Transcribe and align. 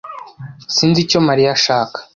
Sinzi 0.75 0.99
icyo 1.05 1.19
Mariya 1.27 1.49
ashaka 1.57 1.97